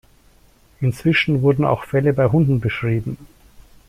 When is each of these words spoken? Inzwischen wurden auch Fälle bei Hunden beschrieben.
Inzwischen 0.79 1.43
wurden 1.43 1.63
auch 1.63 1.83
Fälle 1.85 2.11
bei 2.13 2.25
Hunden 2.25 2.59
beschrieben. 2.59 3.19